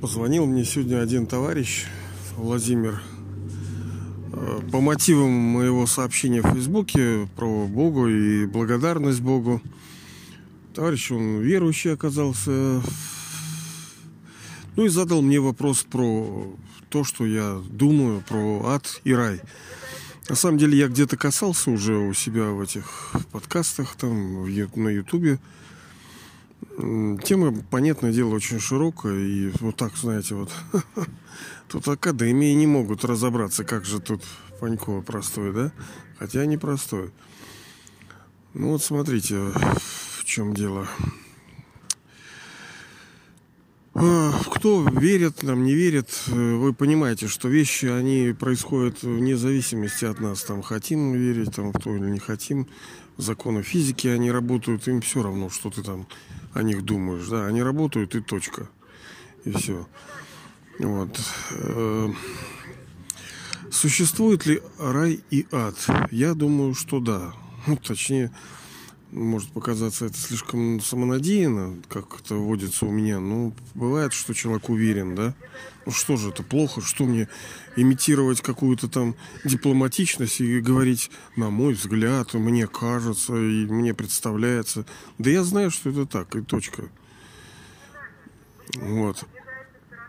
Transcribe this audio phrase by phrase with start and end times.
[0.00, 1.86] Позвонил мне сегодня один товарищ,
[2.36, 3.00] Владимир,
[4.32, 9.62] э, по мотивам моего сообщения в Фейсбуке про Богу и благодарность Богу.
[10.74, 12.82] Товарищ, он верующий оказался.
[14.74, 16.56] Ну и задал мне вопрос про
[16.88, 19.40] то, что я думаю про ад и рай.
[20.28, 25.38] На самом деле я где-то касался уже у себя в этих подкастах, там на Ютубе.
[26.78, 29.18] Тема, понятное дело, очень широкая.
[29.18, 30.50] И вот так, знаете, вот
[31.68, 34.22] тут академии не могут разобраться, как же тут
[34.60, 35.72] Панькова простой, да?
[36.18, 37.10] Хотя не простой.
[38.54, 40.86] Ну вот смотрите, в чем дело.
[44.02, 50.20] А, кто верит, нам не верит, вы понимаете, что вещи, они происходят вне зависимости от
[50.20, 50.42] нас.
[50.42, 52.66] Там хотим верить, там то или не хотим.
[53.18, 56.06] Законы физики, они работают, им все равно, что ты там
[56.54, 57.28] о них думаешь.
[57.28, 58.70] Да, они работают и точка.
[59.44, 59.86] И все.
[60.78, 61.20] Вот.
[61.50, 62.08] Э,
[63.70, 65.76] существует ли рай и ад?
[66.10, 67.34] Я думаю, что да.
[67.66, 68.32] Ну, точнее,
[69.12, 73.20] может показаться это слишком самонадеянно, как это водится у меня.
[73.20, 75.34] Но бывает, что человек уверен, да?
[75.86, 76.80] Ну что же это плохо?
[76.80, 77.28] Что мне
[77.76, 84.86] имитировать какую-то там дипломатичность и говорить, на мой взгляд, мне кажется, и мне представляется.
[85.18, 86.88] Да я знаю, что это так, и точка.
[88.76, 89.24] Вот.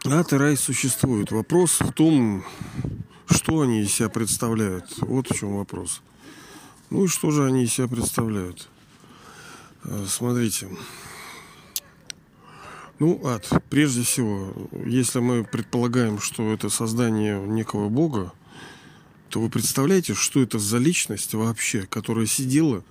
[0.06, 1.32] Ад и рай существуют.
[1.32, 2.44] Вопрос в том,
[3.30, 4.86] что они из себя представляют.
[4.98, 6.02] Вот в чем вопрос.
[6.90, 8.70] Ну и что же они из себя представляют?
[9.84, 10.70] Э, смотрите.
[13.00, 13.50] Ну, ад.
[13.70, 18.34] Прежде всего, если мы предполагаем, что это создание некого бога,
[19.30, 22.84] то вы представляете, что это за личность вообще, которая сидела,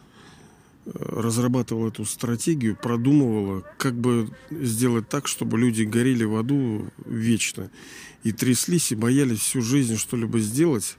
[0.85, 7.71] э, разрабатывала эту стратегию, продумывала, как бы сделать так, чтобы люди горели в аду вечно
[8.25, 10.97] и тряслись и боялись всю жизнь что-либо сделать,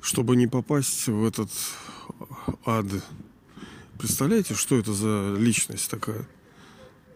[0.00, 1.50] чтобы не попасть в этот
[2.64, 2.86] ад.
[3.98, 6.28] Представляете, что это за личность такая?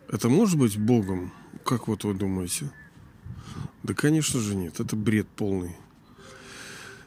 [0.08, 1.32] Это может быть Богом?
[1.64, 2.70] Как вот вы думаете?
[3.82, 4.80] Да, конечно же, нет.
[4.80, 5.76] Это бред полный.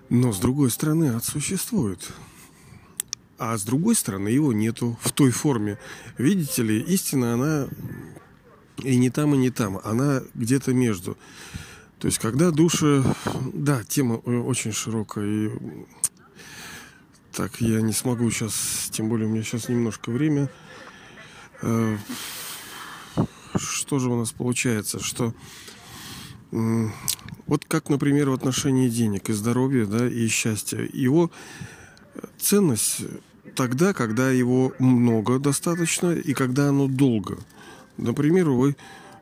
[0.09, 2.11] Но, с другой стороны, ад существует.
[3.37, 5.79] А с другой стороны, его нету в той форме.
[6.17, 7.67] Видите ли, истина, она
[8.83, 9.79] и не там, и не там.
[9.83, 11.17] Она где-то между.
[11.99, 13.03] То есть, когда души...
[13.53, 15.25] Да, тема очень широкая.
[15.25, 15.51] И
[17.33, 20.49] так, я не смогу сейчас, тем более у меня сейчас немножко время.
[21.61, 21.97] Э,
[23.55, 24.99] что же у нас получается?
[24.99, 25.33] Что
[26.51, 30.87] вот как, например, в отношении денег и здоровья, да, и счастья.
[30.93, 31.31] Его
[32.37, 33.01] ценность
[33.55, 37.39] тогда, когда его много достаточно и когда оно долго.
[37.97, 38.75] Например, вы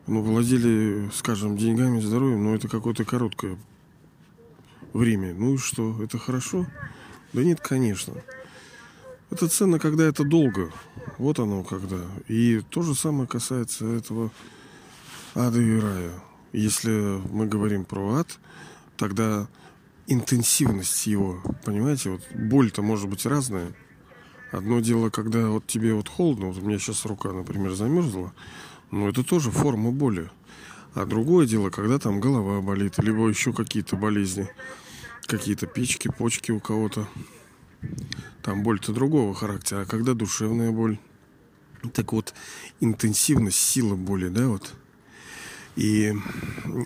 [0.08, 3.58] ну, владели, скажем, деньгами, здоровьем, но это какое-то короткое
[4.94, 5.34] время.
[5.34, 6.68] Ну и что, это хорошо?
[7.34, 8.14] Да нет, конечно.
[9.30, 10.72] Это ценно, когда это долго.
[11.18, 12.02] Вот оно когда.
[12.28, 14.32] И то же самое касается этого
[15.36, 16.12] ада и рая.
[16.52, 16.92] Если
[17.32, 18.40] мы говорим про ад,
[18.98, 19.48] тогда
[20.08, 23.74] интенсивность его, понимаете, вот боль-то может быть разная.
[24.52, 28.34] Одно дело, когда вот тебе вот холодно, вот у меня сейчас рука, например, замерзла,
[28.92, 30.30] но это тоже форма боли.
[30.94, 34.50] А другое дело, когда там голова болит, либо еще какие-то болезни,
[35.32, 37.08] какие-то печки, почки у кого-то.
[38.44, 39.82] Там боль-то другого характера.
[39.82, 41.00] А когда душевная боль?
[41.94, 42.34] Так вот,
[42.82, 44.74] интенсивность, сила боли, да, вот.
[45.78, 46.14] И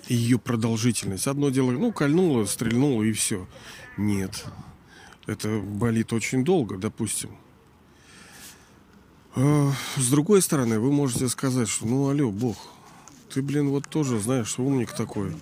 [0.08, 1.26] ее продолжительность.
[1.26, 3.48] Одно дело, ну, кольнуло, стрельнуло и все.
[3.98, 4.46] Нет.
[5.26, 7.32] Это болит очень долго, допустим.
[9.36, 12.58] А с другой стороны, вы можете сказать, что ну алло, Бог,
[13.34, 15.36] ты, блин, вот тоже, знаешь, умник такой.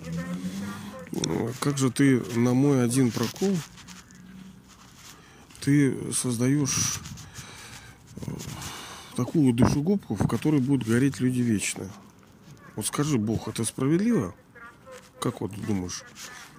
[1.60, 3.56] Как же ты на мой один прокол
[5.60, 7.00] ты создаешь
[8.16, 8.30] э,
[9.16, 11.90] такую душегубку, в которой будут гореть люди вечно.
[12.76, 14.34] Вот скажи, Бог, это справедливо?
[15.20, 16.02] Как вот думаешь?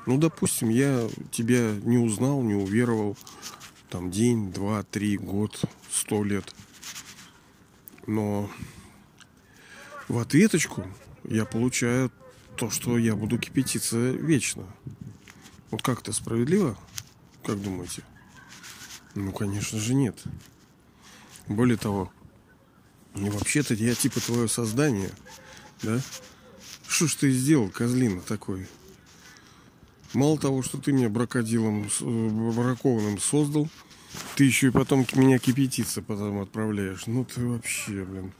[0.07, 3.16] Ну, допустим, я тебя не узнал, не уверовал.
[3.90, 5.62] Там день, два, три, год,
[5.92, 6.56] сто лет.
[8.07, 8.50] Но
[10.07, 10.86] в ответочку
[11.24, 12.12] я получаю
[12.56, 14.66] то, что я буду кипятиться вечно.
[15.72, 16.78] Вот как это справедливо?
[17.44, 18.04] Как думаете?
[19.13, 20.24] Ну, конечно же, нет.
[21.48, 22.12] Более того,
[23.13, 25.12] ну, вообще-то я типа твое создание,
[25.84, 26.00] да?
[26.88, 28.68] Что ж ты сделал, козлина такой?
[30.13, 31.90] Мало того, что ты меня бракодилом,
[32.56, 33.69] бракованным создал,
[34.36, 37.07] Ты еще и потом меня кипятиться потом отправляешь.
[37.07, 38.34] Ну ты вообще, блин,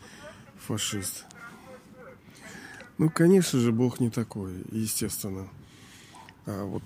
[0.68, 1.26] фашист.
[2.98, 5.50] Ну, конечно же, Бог не такой, естественно.
[6.46, 6.84] А вот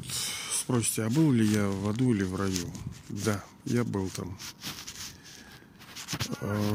[0.52, 2.72] спросите, а был ли я в аду или в раю?
[3.10, 4.38] Да, я был там.
[6.42, 6.74] А,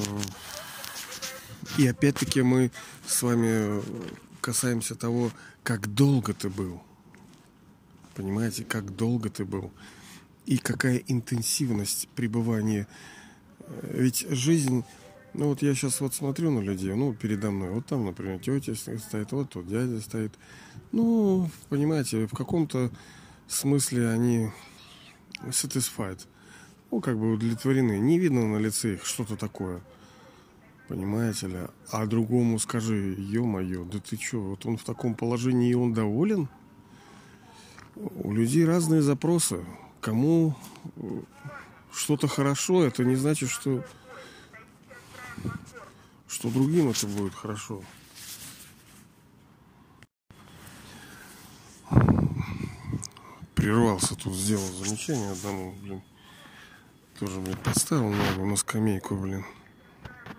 [1.79, 2.71] и опять-таки мы
[3.07, 3.83] с вами
[4.41, 5.33] касаемся того,
[5.65, 6.81] как долго ты был.
[8.15, 9.73] Понимаете, как долго ты был.
[10.47, 12.87] И какая интенсивность пребывания.
[13.83, 14.85] Ведь жизнь
[15.35, 18.75] ну вот я сейчас вот смотрю на людей, ну, передо мной, вот там, например, тетя
[18.75, 20.33] стоит, вот тут дядя стоит.
[20.93, 22.91] Ну, понимаете, в каком-то
[23.49, 24.51] смысле они
[25.43, 26.21] satisfied.
[26.91, 27.99] Ну, как бы удовлетворены.
[27.99, 29.81] Не видно на лице их что-то такое.
[30.87, 31.59] Понимаете ли?
[31.91, 36.49] А другому скажи, ё-моё, да ты чё, вот он в таком положении, и он доволен?
[37.97, 39.65] У людей разные запросы.
[40.01, 40.55] Кому
[41.93, 43.85] что-то хорошо, это не значит, что
[46.35, 47.81] что другим это будет хорошо.
[53.55, 56.03] Прервался тут, сделал замечание одному, блин.
[57.21, 59.45] Тоже, блин, поставил ногу на скамейку, блин.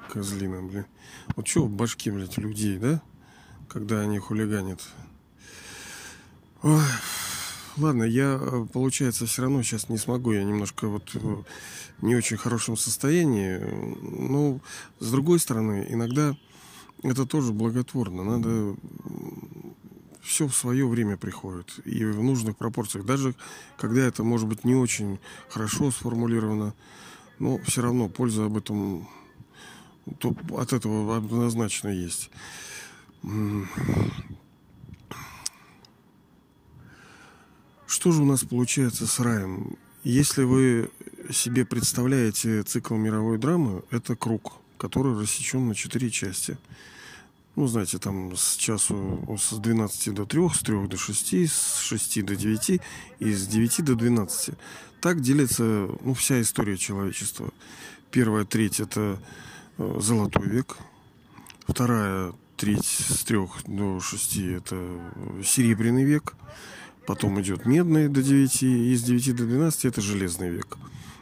[0.09, 0.85] Козлина, блин.
[1.37, 3.01] Вот что в башке, блядь, людей, да?
[3.69, 4.81] Когда они хулиганят.
[6.61, 6.83] Ой.
[7.77, 10.31] Ладно, я, э, получается, все равно сейчас не смогу.
[10.31, 11.43] Я немножко вот э,
[12.01, 13.59] не очень хорошем состоянии.
[14.01, 14.59] Но,
[14.99, 16.35] с другой стороны, иногда
[17.03, 18.23] это тоже благотворно.
[18.23, 18.75] Надо
[20.21, 23.05] все в свое время приходит и в нужных пропорциях.
[23.05, 23.35] Даже
[23.77, 25.19] когда это может быть не очень
[25.49, 26.73] хорошо сформулировано,
[27.39, 29.07] но все равно польза об этом
[30.19, 32.29] то от этого однозначно есть.
[37.95, 39.77] Что же у нас получается с раем?
[40.03, 40.91] Если вы
[41.31, 46.57] себе представляете цикл мировой драмы, это круг, который рассечен на четыре части.
[47.55, 52.25] Ну, знаете, там с часу с 12 до 3, с 3 до 6, с 6
[52.25, 52.81] до 9
[53.19, 54.55] и с 9 до 12.
[54.99, 57.49] Так делится ну, вся история человечества.
[58.11, 59.21] Первая треть– это
[59.77, 60.75] э, золотой век.
[61.65, 63.37] Вторая треть с 3
[63.67, 64.75] до 6– это
[65.45, 66.35] серебряный век.
[67.07, 70.77] Потом идет медный до 9, и с 9 до 12 это железный век.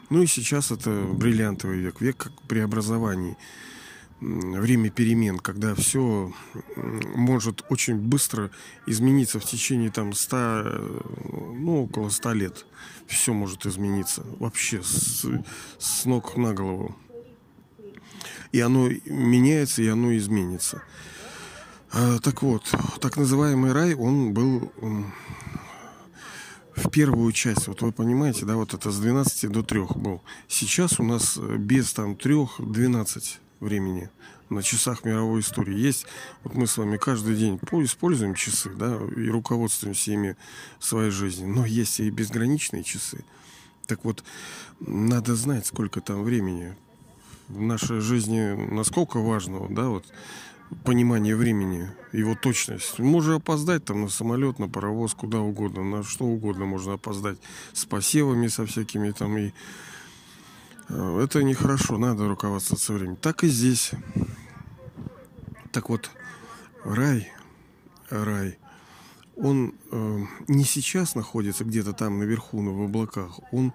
[0.09, 3.35] Ну и сейчас это бриллиантовый век, век как преобразований,
[4.21, 6.31] время перемен, когда все
[6.75, 8.51] может очень быстро
[8.85, 10.37] измениться в течение там 100,
[11.57, 12.65] ну около 100 лет.
[13.07, 15.25] Все может измениться вообще с,
[15.77, 16.95] с ног на голову.
[18.51, 20.83] И оно меняется, и оно изменится.
[21.91, 22.71] А, так вот,
[23.01, 24.71] так называемый рай, он был
[26.75, 30.21] в первую часть, вот вы понимаете, да, вот это с 12 до 3 был.
[30.47, 34.09] Сейчас у нас э, без там 3-12 времени
[34.49, 35.77] на часах мировой истории.
[35.77, 36.05] Есть,
[36.43, 40.35] вот мы с вами каждый день используем часы, да, и руководствуемся ими
[40.79, 43.23] в своей жизни, но есть и безграничные часы.
[43.87, 44.23] Так вот,
[44.79, 46.75] надо знать, сколько там времени.
[47.49, 50.05] В нашей жизни насколько важно, да, вот
[50.75, 52.99] понимание времени, его точность.
[52.99, 57.37] Можно опоздать там на самолет, на паровоз, куда угодно, на что угодно можно опоздать.
[57.73, 59.53] С посевами, со всякими там и...
[60.89, 63.17] Э, это нехорошо, надо руководствоваться временем.
[63.17, 63.91] Так и здесь.
[65.71, 66.11] Так вот,
[66.83, 67.31] рай,
[68.09, 68.59] рай,
[69.35, 73.73] он э, не сейчас находится где-то там наверху, в облаках, он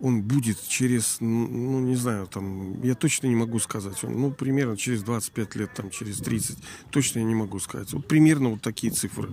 [0.00, 4.76] он будет через, ну, не знаю, там, я точно не могу сказать, он, ну, примерно
[4.76, 6.58] через 25 лет, там, через 30,
[6.90, 7.92] точно я не могу сказать.
[7.92, 9.30] Вот примерно вот такие цифры.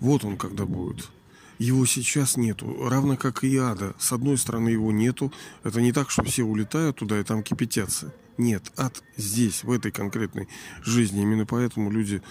[0.00, 1.08] Вот он когда будет.
[1.58, 3.94] Его сейчас нету, равно как и ада.
[3.98, 8.12] С одной стороны его нету, это не так, что все улетают туда и там кипятятся.
[8.36, 10.48] Нет, ад здесь, в этой конкретной
[10.82, 11.22] жизни.
[11.22, 12.22] Именно поэтому люди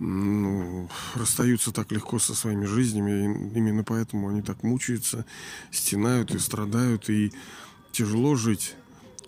[0.00, 3.52] ну, расстаются так легко со своими жизнями.
[3.52, 5.26] И именно поэтому они так мучаются,
[5.70, 7.08] стенают и страдают.
[7.10, 7.32] И
[7.92, 8.74] тяжело жить.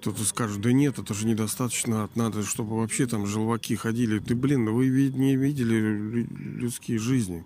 [0.00, 4.18] Кто-то скажет, да нет, это же недостаточно, надо, чтобы вообще там желваки ходили.
[4.18, 7.44] Ты, блин, вы не видели людские жизни,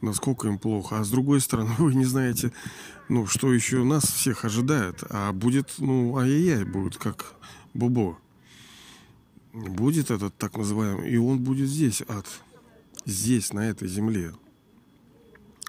[0.00, 1.00] насколько им плохо.
[1.00, 2.52] А с другой стороны, вы не знаете,
[3.08, 5.02] ну, что еще нас всех ожидает.
[5.10, 7.34] А будет, ну, ай-яй-яй, будет как
[7.74, 8.18] бубо
[9.52, 12.26] будет этот так называемый, и он будет здесь, ад.
[13.04, 14.34] Здесь, на этой земле.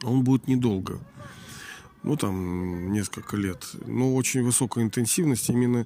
[0.03, 0.99] Он будет недолго.
[2.03, 3.65] Ну, там, несколько лет.
[3.85, 5.85] Но очень высокая интенсивность именно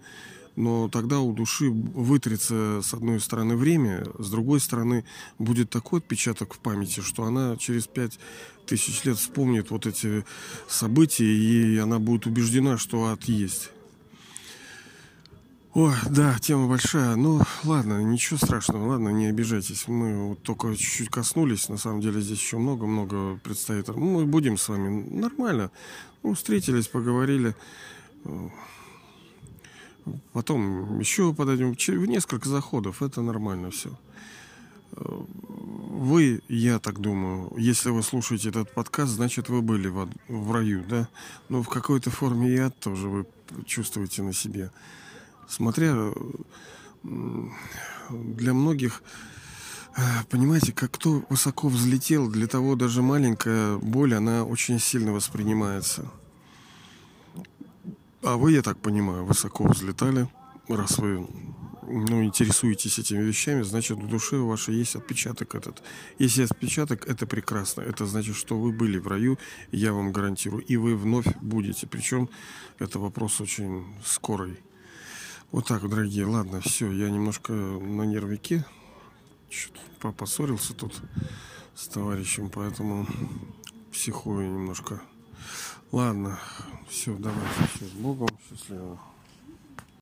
[0.56, 5.04] но тогда у души вытрется с одной стороны время, с другой стороны
[5.40, 8.20] будет такой отпечаток в памяти, что она через пять
[8.68, 10.26] тысяч лет вспомнит вот эти
[10.68, 13.72] события, и она будет убеждена, что ад есть.
[15.76, 17.16] Ой, да, тема большая.
[17.16, 19.88] Ну, ладно, ничего страшного, ладно, не обижайтесь.
[19.88, 21.68] Мы вот только чуть-чуть коснулись.
[21.68, 23.88] На самом деле здесь еще много-много предстоит.
[23.88, 25.72] Мы будем с вами нормально.
[26.22, 27.56] Ну, встретились, поговорили.
[30.32, 31.74] Потом еще подойдем.
[31.74, 33.02] В несколько заходов.
[33.02, 33.90] Это нормально все.
[34.92, 40.84] Вы, я так думаю, если вы слушаете этот подкаст, значит, вы были в, в раю,
[40.88, 41.08] да?
[41.50, 43.26] Но в какой-то форме ад тоже вы
[43.66, 44.70] чувствуете на себе
[45.48, 46.12] смотря
[47.04, 49.04] для многих,
[49.96, 56.10] э, понимаете, как кто высоко взлетел, для того даже маленькая боль, она очень сильно воспринимается.
[58.22, 60.30] А вы, я так понимаю, высоко взлетали,
[60.70, 61.28] раз вы
[61.88, 65.84] ну, интересуетесь этими вещами, значит, в душе у вашей есть отпечаток этот.
[66.20, 67.82] Если отпечаток, это прекрасно.
[67.82, 69.38] Это значит, что вы были в раю,
[69.72, 71.88] я вам гарантирую, и вы вновь будете.
[71.88, 72.30] Причем
[72.80, 74.58] это вопрос очень скорый.
[75.54, 76.26] Вот так, дорогие.
[76.26, 78.66] Ладно, все, я немножко на нервике.
[79.52, 81.00] Что-то поссорился тут
[81.76, 83.06] с товарищем, поэтому
[83.92, 85.04] психую немножко.
[85.92, 86.40] Ладно,
[86.90, 89.00] все, давайте, все, с Богом, счастливо.